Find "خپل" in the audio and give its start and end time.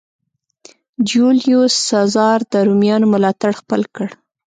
3.61-3.81